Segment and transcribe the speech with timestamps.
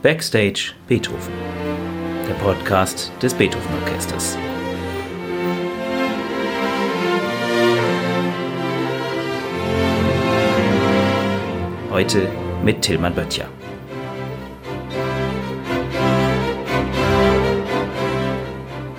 [0.00, 1.32] Backstage Beethoven,
[2.28, 4.38] der Podcast des Beethoven Orchesters.
[11.90, 12.28] Heute
[12.62, 13.48] mit Tillmann Böttcher.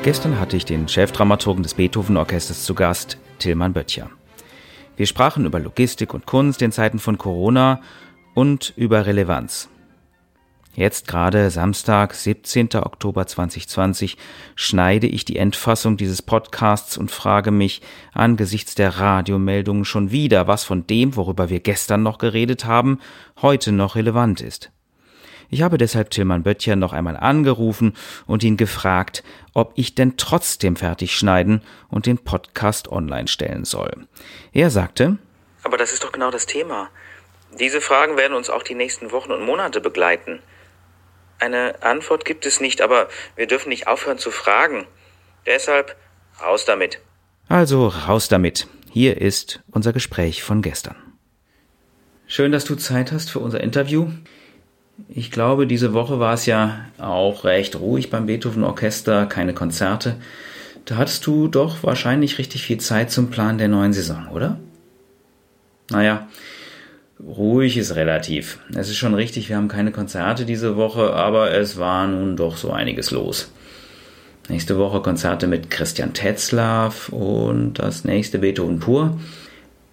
[0.03, 4.09] Gestern hatte ich den Chefdramaturgen des Beethoven Orchesters zu Gast, Tillmann Böttcher.
[4.97, 7.79] Wir sprachen über Logistik und Kunst in Zeiten von Corona
[8.33, 9.69] und über Relevanz.
[10.79, 12.69] Jetzt gerade Samstag, 17.
[12.75, 14.15] Oktober 2020,
[14.55, 17.81] schneide ich die Endfassung dieses Podcasts und frage mich
[18.13, 23.01] angesichts der Radiomeldungen schon wieder, was von dem, worüber wir gestern noch geredet haben,
[23.41, 24.71] heute noch relevant ist.
[25.49, 27.93] Ich habe deshalb Tilman Böttcher noch einmal angerufen
[28.25, 29.21] und ihn gefragt,
[29.53, 34.07] ob ich denn trotzdem fertig schneiden und den Podcast online stellen soll.
[34.53, 35.17] Er sagte,
[35.63, 36.89] Aber das ist doch genau das Thema.
[37.59, 40.41] Diese Fragen werden uns auch die nächsten Wochen und Monate begleiten.
[41.39, 44.85] Eine Antwort gibt es nicht, aber wir dürfen nicht aufhören zu fragen.
[45.45, 45.95] Deshalb
[46.41, 46.99] raus damit.
[47.47, 48.67] Also raus damit.
[48.91, 50.95] Hier ist unser Gespräch von gestern.
[52.27, 54.09] Schön, dass du Zeit hast für unser Interview.
[55.07, 60.17] Ich glaube, diese Woche war es ja auch recht ruhig beim Beethoven Orchester, keine Konzerte.
[60.85, 64.59] Da hattest du doch wahrscheinlich richtig viel Zeit zum Plan der neuen Saison, oder?
[65.89, 66.27] Naja,
[67.25, 68.59] Ruhig ist relativ.
[68.73, 72.55] Es ist schon richtig, wir haben keine Konzerte diese Woche, aber es war nun doch
[72.55, 73.51] so einiges los.
[74.47, 79.19] Nächste Woche Konzerte mit Christian Tetzlaff und das nächste Beethoven pur.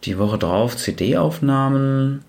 [0.04, 2.22] Die Woche drauf CD-Aufnahmen.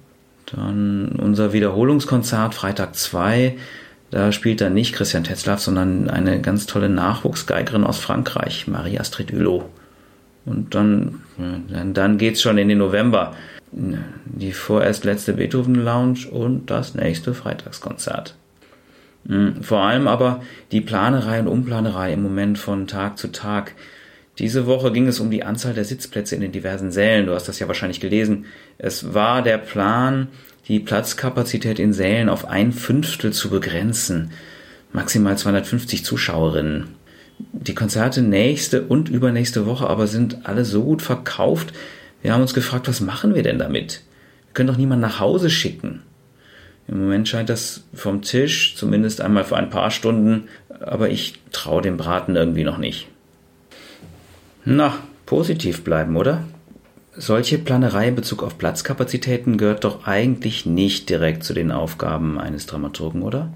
[0.48, 3.56] Dann unser Wiederholungskonzert Freitag 2.
[4.10, 9.66] Da spielt dann nicht Christian Tetzlaff, sondern eine ganz tolle Nachwuchsgeigerin aus Frankreich, Marie-Astrid Hulot.
[10.46, 11.22] Und dann,
[11.94, 13.36] dann geht's schon in den November
[13.72, 18.36] die vorerst letzte Beethoven Lounge und das nächste Freitagskonzert.
[19.28, 20.42] Hm, vor allem aber
[20.72, 23.74] die Planerei und Umplanerei im Moment von Tag zu Tag.
[24.40, 27.26] Diese Woche ging es um die Anzahl der Sitzplätze in den diversen Sälen.
[27.26, 28.46] Du hast das ja wahrscheinlich gelesen.
[28.78, 30.28] Es war der Plan,
[30.68, 34.32] die Platzkapazität in Sälen auf ein Fünftel zu begrenzen.
[34.94, 36.96] Maximal 250 Zuschauerinnen.
[37.52, 41.74] Die Konzerte nächste und übernächste Woche aber sind alle so gut verkauft,
[42.22, 44.04] wir haben uns gefragt, was machen wir denn damit?
[44.48, 46.02] Wir können doch niemanden nach Hause schicken.
[46.88, 50.48] Im Moment scheint das vom Tisch, zumindest einmal für ein paar Stunden,
[50.80, 53.08] aber ich traue dem Braten irgendwie noch nicht.
[54.64, 56.44] Na, positiv bleiben, oder?
[57.16, 62.68] Solche Planerei in Bezug auf Platzkapazitäten gehört doch eigentlich nicht direkt zu den Aufgaben eines
[62.68, 63.54] Dramaturgen, oder?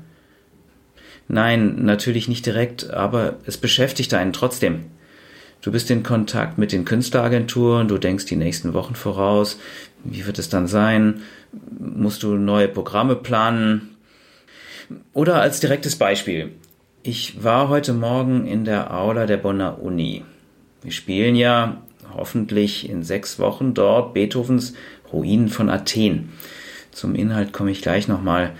[1.27, 4.85] Nein, natürlich nicht direkt, aber es beschäftigt einen trotzdem.
[5.61, 9.59] Du bist in Kontakt mit den Künstleragenturen, du denkst die nächsten Wochen voraus.
[10.03, 11.21] Wie wird es dann sein?
[11.77, 13.95] Musst du neue Programme planen?
[15.13, 16.51] Oder als direktes Beispiel.
[17.03, 20.23] Ich war heute Morgen in der Aula der Bonner Uni.
[20.81, 24.73] Wir spielen ja hoffentlich in sechs Wochen dort Beethovens
[25.13, 26.29] Ruinen von Athen.
[26.91, 28.53] Zum Inhalt komme ich gleich nochmal.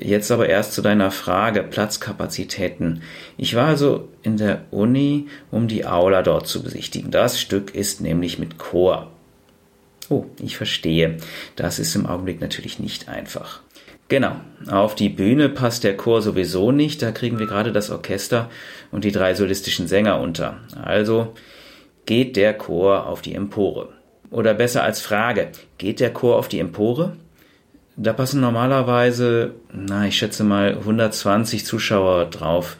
[0.00, 3.02] Jetzt aber erst zu deiner Frage, Platzkapazitäten.
[3.36, 7.10] Ich war also in der Uni, um die Aula dort zu besichtigen.
[7.10, 9.10] Das Stück ist nämlich mit Chor.
[10.08, 11.18] Oh, ich verstehe.
[11.54, 13.60] Das ist im Augenblick natürlich nicht einfach.
[14.08, 14.36] Genau,
[14.70, 18.48] auf die Bühne passt der Chor sowieso nicht, da kriegen wir gerade das Orchester
[18.90, 20.60] und die drei solistischen Sänger unter.
[20.82, 21.34] Also
[22.06, 23.90] geht der Chor auf die Empore.
[24.30, 27.16] Oder besser als Frage, geht der Chor auf die Empore?
[28.00, 32.76] Da passen normalerweise, na, ich schätze mal 120 Zuschauer drauf.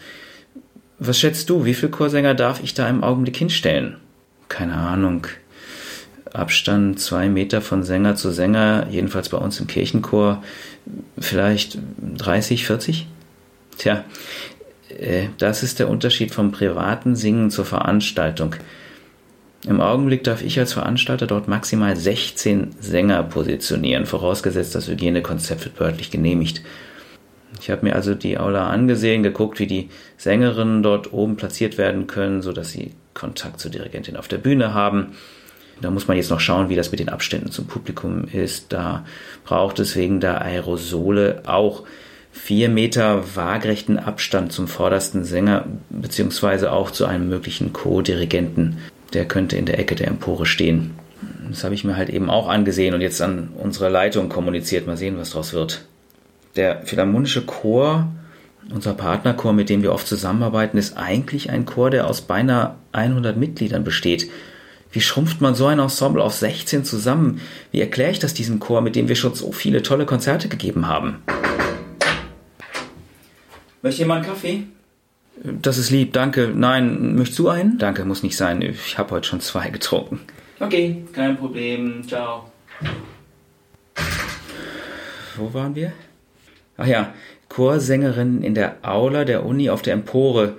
[1.00, 3.96] Was schätzt du, wie viel Chorsänger darf ich da im Augenblick hinstellen?
[4.48, 5.26] Keine Ahnung.
[6.32, 10.40] Abstand zwei Meter von Sänger zu Sänger, jedenfalls bei uns im Kirchenchor,
[11.18, 11.78] vielleicht
[12.16, 13.08] 30, 40?
[13.76, 14.04] Tja,
[14.96, 18.54] äh, das ist der Unterschied vom privaten Singen zur Veranstaltung.
[19.66, 25.76] Im Augenblick darf ich als Veranstalter dort maximal 16 Sänger positionieren, vorausgesetzt das Hygienekonzept wird
[25.76, 26.62] behördlich genehmigt.
[27.60, 32.06] Ich habe mir also die Aula angesehen, geguckt, wie die Sängerinnen dort oben platziert werden
[32.06, 35.16] können, sodass sie Kontakt zur Dirigentin auf der Bühne haben.
[35.80, 38.72] Da muss man jetzt noch schauen, wie das mit den Abständen zum Publikum ist.
[38.72, 39.04] Da
[39.44, 41.84] braucht es wegen der Aerosole auch
[42.30, 48.78] vier Meter waagrechten Abstand zum vordersten Sänger beziehungsweise auch zu einem möglichen Co-Dirigenten
[49.12, 50.94] der könnte in der Ecke der Empore stehen.
[51.50, 54.86] Das habe ich mir halt eben auch angesehen und jetzt an unsere Leitung kommuniziert.
[54.86, 55.86] Mal sehen, was daraus wird.
[56.56, 58.08] Der Philharmonische Chor,
[58.72, 63.36] unser Partnerchor, mit dem wir oft zusammenarbeiten, ist eigentlich ein Chor, der aus beinahe 100
[63.36, 64.30] Mitgliedern besteht.
[64.90, 67.40] Wie schrumpft man so ein Ensemble auf 16 zusammen?
[67.72, 70.86] Wie erkläre ich das diesem Chor, mit dem wir schon so viele tolle Konzerte gegeben
[70.86, 71.22] haben?
[73.82, 74.64] Möchte jemand einen Kaffee?
[75.44, 76.52] Das ist lieb, danke.
[76.54, 77.78] Nein, möchtest du einen?
[77.78, 78.62] Danke, muss nicht sein.
[78.62, 80.20] Ich habe heute schon zwei getrunken.
[80.60, 82.06] Okay, kein Problem.
[82.06, 82.50] Ciao.
[85.36, 85.92] Wo waren wir?
[86.76, 87.12] Ach ja,
[87.48, 90.56] Chorsängerin in der Aula der Uni auf der Empore.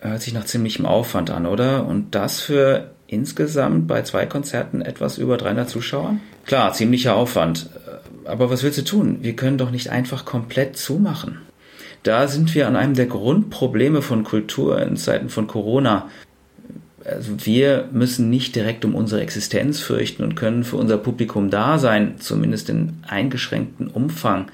[0.00, 1.86] Hört sich nach ziemlichem Aufwand an, oder?
[1.86, 6.20] Und das für insgesamt bei zwei Konzerten etwas über 300 Zuschauern?
[6.46, 7.70] Klar, ziemlicher Aufwand.
[8.24, 9.18] Aber was willst du tun?
[9.20, 11.38] Wir können doch nicht einfach komplett zumachen.
[12.02, 16.08] Da sind wir an einem der Grundprobleme von Kultur in Zeiten von Corona.
[17.04, 21.78] Also wir müssen nicht direkt um unsere Existenz fürchten und können für unser Publikum da
[21.78, 24.50] sein, zumindest in eingeschränktem Umfang.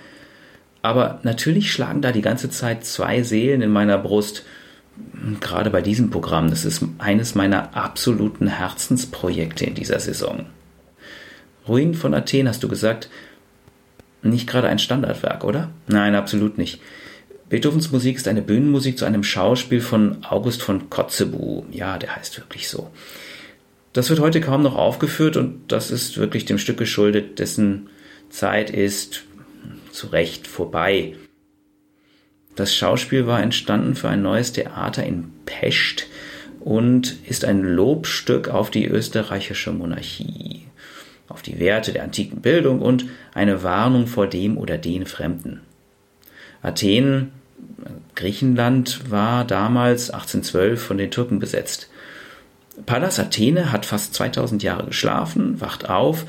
[0.83, 4.45] Aber natürlich schlagen da die ganze Zeit zwei Seelen in meiner Brust.
[5.41, 10.47] Gerade bei diesem Programm, das ist eines meiner absoluten Herzensprojekte in dieser Saison.
[11.67, 13.09] Ruin von Athen, hast du gesagt,
[14.23, 15.71] nicht gerade ein Standardwerk, oder?
[15.87, 16.81] Nein, absolut nicht.
[17.49, 21.65] Beethovens Musik ist eine Bühnenmusik zu einem Schauspiel von August von Kotzebue.
[21.71, 22.91] Ja, der heißt wirklich so.
[23.95, 27.89] Das wird heute kaum noch aufgeführt und das ist wirklich dem Stück geschuldet, dessen
[28.29, 29.25] Zeit ist
[29.91, 31.17] zu Recht vorbei.
[32.55, 36.07] Das Schauspiel war entstanden für ein neues Theater in Pest
[36.61, 40.67] und ist ein Lobstück auf die österreichische Monarchie,
[41.29, 45.63] auf die Werte der antiken Bildung und eine Warnung vor dem oder den Fremden.
[46.61, 47.33] Athen
[48.15, 51.89] Griechenland war damals 1812 von den Türken besetzt.
[52.87, 56.27] Pallas Athene hat fast 2000 Jahre geschlafen, wacht auf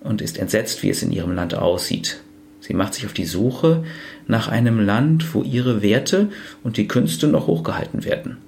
[0.00, 2.20] und ist entsetzt, wie es in ihrem Land aussieht.
[2.60, 3.84] Sie macht sich auf die Suche
[4.26, 6.30] nach einem Land, wo ihre Werte
[6.62, 8.38] und die Künste noch hochgehalten werden.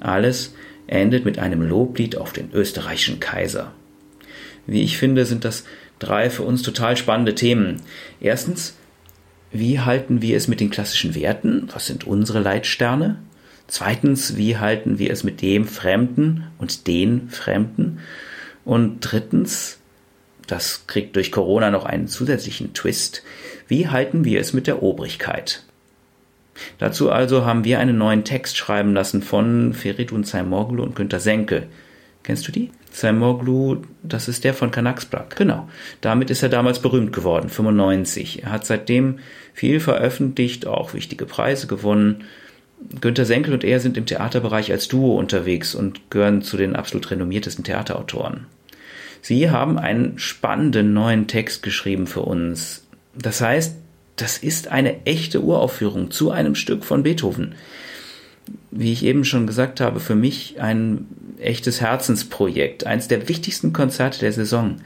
[0.00, 0.54] Alles
[0.86, 3.72] endet mit einem Loblied auf den österreichischen Kaiser.
[4.66, 5.64] Wie ich finde, sind das
[5.98, 7.82] drei für uns total spannende Themen.
[8.20, 8.76] Erstens,
[9.52, 11.68] wie halten wir es mit den klassischen Werten?
[11.72, 13.18] Was sind unsere Leitsterne?
[13.68, 18.00] Zweitens, wie halten wir es mit dem Fremden und den Fremden?
[18.64, 19.78] Und drittens,
[20.46, 23.22] das kriegt durch Corona noch einen zusätzlichen Twist,
[23.68, 25.64] wie halten wir es mit der Obrigkeit?
[26.78, 31.66] Dazu also haben wir einen neuen Text schreiben lassen von Feridun Zaimoglu und Günter Senke.
[32.22, 32.70] Kennst du die?
[32.90, 35.34] Zaimoglu, das ist der von Kanaxplak.
[35.36, 35.68] Genau.
[36.02, 38.44] Damit ist er damals berühmt geworden, 95.
[38.44, 39.18] Er hat seitdem
[39.54, 42.24] viel veröffentlicht, auch wichtige Preise gewonnen.
[43.00, 47.10] Günter Senkel und er sind im Theaterbereich als Duo unterwegs und gehören zu den absolut
[47.10, 48.46] renommiertesten Theaterautoren.
[49.20, 52.86] Sie haben einen spannenden neuen Text geschrieben für uns.
[53.14, 53.76] Das heißt,
[54.16, 57.54] das ist eine echte Uraufführung zu einem Stück von Beethoven.
[58.70, 61.06] Wie ich eben schon gesagt habe, für mich ein
[61.38, 64.76] echtes Herzensprojekt, eines der wichtigsten Konzerte der Saison.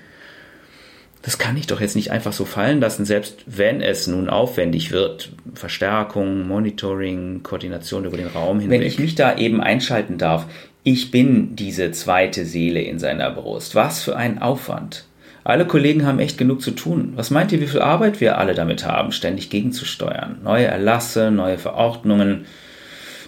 [1.26, 4.92] Das kann ich doch jetzt nicht einfach so fallen lassen, selbst wenn es nun aufwendig
[4.92, 5.30] wird.
[5.54, 8.78] Verstärkung, Monitoring, Koordination über den Raum hinweg.
[8.78, 10.46] Wenn ich mich da eben einschalten darf,
[10.84, 13.74] ich bin diese zweite Seele in seiner Brust.
[13.74, 15.04] Was für ein Aufwand.
[15.42, 17.14] Alle Kollegen haben echt genug zu tun.
[17.16, 20.38] Was meint ihr, wie viel Arbeit wir alle damit haben, ständig gegenzusteuern?
[20.44, 22.46] Neue Erlasse, neue Verordnungen.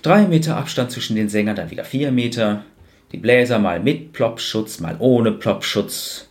[0.02, 2.64] Drei Meter Abstand zwischen den Sängern, dann wieder vier Meter.
[3.10, 6.27] Die Bläser mal mit Plopschutz, mal ohne Plopschutz.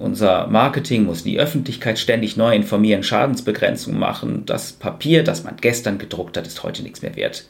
[0.00, 4.46] Unser Marketing muss die Öffentlichkeit ständig neu informieren, Schadensbegrenzung machen.
[4.46, 7.44] Das Papier, das man gestern gedruckt hat, ist heute nichts mehr wert.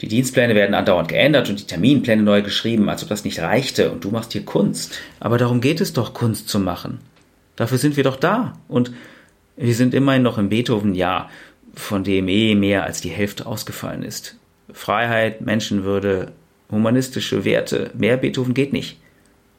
[0.00, 3.90] Die Dienstpläne werden andauernd geändert und die Terminpläne neu geschrieben, als ob das nicht reichte.
[3.90, 4.98] Und du machst hier Kunst.
[5.20, 7.00] Aber darum geht es doch, Kunst zu machen.
[7.56, 8.54] Dafür sind wir doch da.
[8.66, 8.92] Und
[9.58, 11.28] wir sind immerhin noch im Beethoven-Jahr,
[11.74, 14.38] von dem eh mehr als die Hälfte ausgefallen ist.
[14.72, 16.32] Freiheit, Menschenwürde,
[16.70, 17.90] humanistische Werte.
[17.92, 18.96] Mehr Beethoven geht nicht.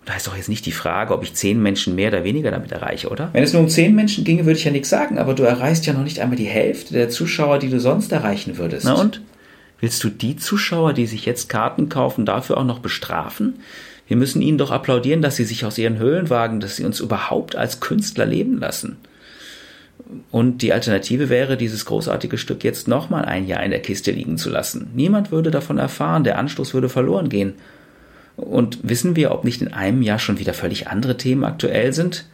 [0.09, 2.71] Da ist doch jetzt nicht die Frage, ob ich zehn Menschen mehr oder weniger damit
[2.71, 3.29] erreiche, oder?
[3.31, 5.85] Wenn es nur um zehn Menschen ginge, würde ich ja nichts sagen, aber du erreichst
[5.85, 8.85] ja noch nicht einmal die Hälfte der Zuschauer, die du sonst erreichen würdest.
[8.85, 9.21] Na und?
[9.79, 13.59] Willst du die Zuschauer, die sich jetzt Karten kaufen, dafür auch noch bestrafen?
[14.07, 16.99] Wir müssen ihnen doch applaudieren, dass sie sich aus ihren Höhlen wagen, dass sie uns
[16.99, 18.97] überhaupt als Künstler leben lassen.
[20.31, 24.39] Und die Alternative wäre, dieses großartige Stück jetzt nochmal ein Jahr in der Kiste liegen
[24.39, 24.89] zu lassen.
[24.95, 27.53] Niemand würde davon erfahren, der Anstoß würde verloren gehen.
[28.39, 32.25] Und wissen wir, ob nicht in einem Jahr schon wieder völlig andere Themen aktuell sind?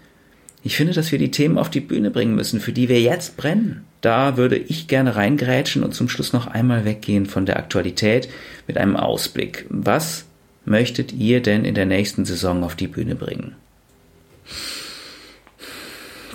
[0.64, 3.38] Ich finde, dass wir die Themen auf die Bühne bringen müssen, für die wir jetzt
[3.38, 3.86] brennen.
[4.02, 8.30] Da würde ich gerne reingrätschen und zum Schluss noch einmal weggehen von der Aktualität
[8.66, 9.66] mit einem Ausblick.
[9.70, 10.26] Was
[10.66, 13.56] möchtet ihr denn in der nächsten Saison auf die Bühne bringen?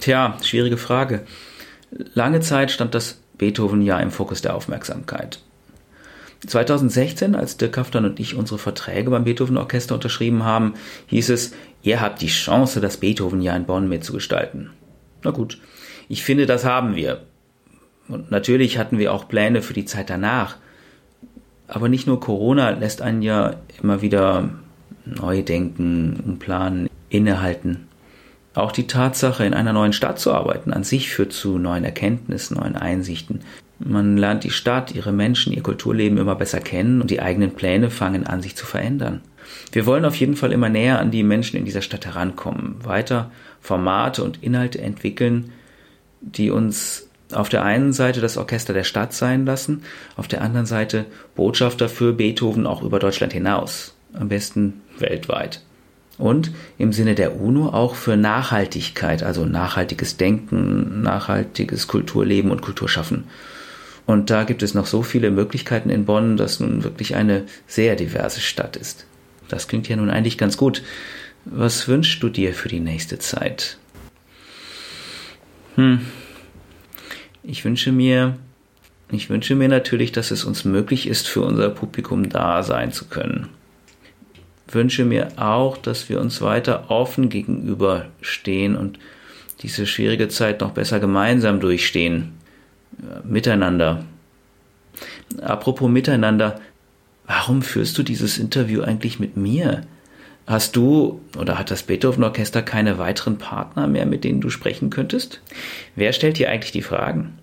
[0.01, 1.23] Tja, schwierige Frage.
[2.15, 5.41] Lange Zeit stand das Beethoven-Jahr im Fokus der Aufmerksamkeit.
[6.47, 10.75] 2016, als Dirk Kaftan und ich unsere Verträge beim Beethoven-Orchester unterschrieben haben,
[11.07, 14.71] hieß es, ihr habt die Chance, das Beethoven-Jahr in Bonn mitzugestalten.
[15.23, 15.59] Na gut,
[16.09, 17.23] ich finde, das haben wir.
[18.09, 20.57] Und natürlich hatten wir auch Pläne für die Zeit danach.
[21.69, 24.51] Aber nicht nur Corona lässt einen ja immer wieder
[25.05, 27.87] neu denken und planen, innehalten.
[28.55, 32.57] Auch die Tatsache, in einer neuen Stadt zu arbeiten, an sich führt zu neuen Erkenntnissen,
[32.57, 33.41] neuen Einsichten.
[33.83, 37.91] Man lernt die Stadt, ihre Menschen, ihr Kulturleben immer besser kennen und die eigenen Pläne
[37.91, 39.23] fangen an, sich zu verändern.
[39.73, 43.31] Wir wollen auf jeden Fall immer näher an die Menschen in dieser Stadt herankommen, weiter
[43.61, 45.53] Formate und Inhalte entwickeln,
[46.21, 49.83] die uns auf der einen Seite das Orchester der Stadt sein lassen,
[50.17, 55.63] auf der anderen Seite Botschafter für Beethoven auch über Deutschland hinaus, am besten weltweit.
[56.19, 63.25] Und im Sinne der UNO auch für Nachhaltigkeit, also nachhaltiges Denken, nachhaltiges Kulturleben und Kulturschaffen.
[64.11, 67.95] Und da gibt es noch so viele Möglichkeiten in Bonn, dass nun wirklich eine sehr
[67.95, 69.07] diverse Stadt ist.
[69.47, 70.83] Das klingt ja nun eigentlich ganz gut.
[71.45, 73.79] Was wünschst du dir für die nächste Zeit?
[75.77, 76.01] Hm,
[77.45, 78.37] ich wünsche mir,
[79.13, 83.05] ich wünsche mir natürlich, dass es uns möglich ist, für unser Publikum da sein zu
[83.05, 83.47] können.
[84.67, 88.99] Ich wünsche mir auch, dass wir uns weiter offen gegenüberstehen und
[89.61, 92.40] diese schwierige Zeit noch besser gemeinsam durchstehen.
[93.25, 94.05] Miteinander.
[95.41, 96.61] Apropos miteinander,
[97.27, 99.83] warum führst du dieses Interview eigentlich mit mir?
[100.47, 104.91] Hast du oder hat das Beethoven Orchester keine weiteren Partner mehr, mit denen du sprechen
[104.91, 105.41] könntest?
[105.95, 107.39] Wer stellt dir eigentlich die Fragen?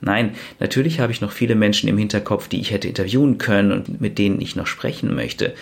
[0.00, 4.00] Nein, natürlich habe ich noch viele Menschen im Hinterkopf, die ich hätte interviewen können und
[4.00, 5.54] mit denen ich noch sprechen möchte.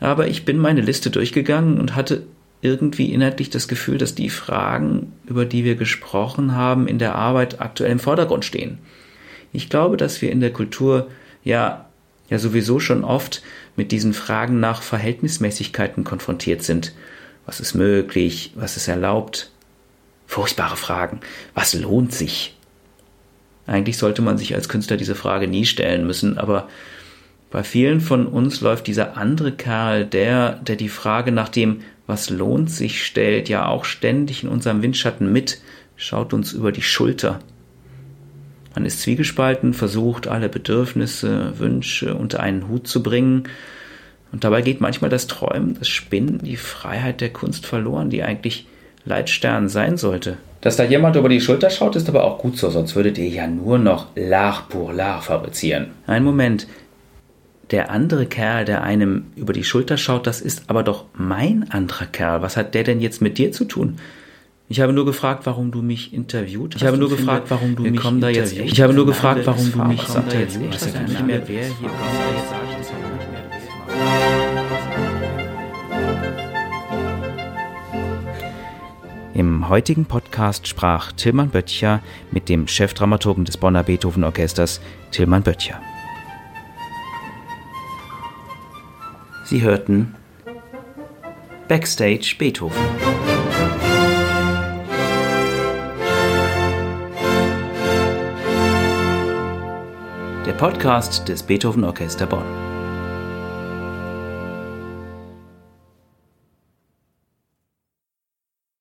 [0.00, 2.24] Aber ich bin meine Liste durchgegangen und hatte
[2.62, 7.60] irgendwie inhaltlich das Gefühl, dass die Fragen, über die wir gesprochen haben, in der Arbeit
[7.60, 8.78] aktuell im Vordergrund stehen.
[9.52, 11.08] Ich glaube, dass wir in der Kultur
[11.44, 11.86] ja
[12.32, 13.42] ja sowieso schon oft
[13.76, 16.94] mit diesen Fragen nach Verhältnismäßigkeiten konfrontiert sind.
[17.44, 18.52] Was ist möglich?
[18.54, 19.50] Was ist erlaubt?
[20.26, 21.20] Furchtbare Fragen.
[21.54, 22.56] Was lohnt sich?
[23.66, 26.68] Eigentlich sollte man sich als Künstler diese Frage nie stellen müssen, aber
[27.50, 32.28] bei vielen von uns läuft dieser andere Kerl, der, der die Frage nach dem, was
[32.28, 35.62] lohnt sich stellt, ja auch ständig in unserem Windschatten mit,
[35.96, 37.38] schaut uns über die Schulter.
[38.74, 43.44] Man ist zwiegespalten, versucht alle Bedürfnisse, Wünsche unter einen Hut zu bringen.
[44.30, 48.66] Und dabei geht manchmal das Träumen, das Spinnen, die Freiheit der Kunst verloren, die eigentlich
[49.06, 50.36] Leitstern sein sollte.
[50.60, 53.28] Dass da jemand über die Schulter schaut, ist aber auch gut so, sonst würdet ihr
[53.28, 55.92] ja nur noch L'art pour l'art fabrizieren.
[56.06, 56.66] Ein Moment.
[57.72, 62.04] Der andere Kerl, der einem über die Schulter schaut, das ist aber doch mein anderer
[62.04, 62.42] Kerl.
[62.42, 63.96] Was hat der denn jetzt mit dir zu tun?
[64.68, 66.82] Ich habe nur gefragt, warum du mich interviewt hast.
[66.82, 69.84] Ich habe nur gefragt, warum du mich da jetzt Ich habe nur gefragt, warum du
[69.84, 70.86] mich interviewt hast.
[70.86, 71.90] Ich weiß nicht mehr, wer hier
[79.32, 82.02] Im heutigen Podcast sprach Tilman Böttcher
[82.32, 85.80] mit dem Chefdramaturgen des Bonner Beethoven Orchesters, Tilman Böttcher.
[89.52, 90.14] Sie hörten
[91.68, 92.80] Backstage Beethoven.
[100.46, 102.71] der Podcast des Beethoven Orchester Bonn.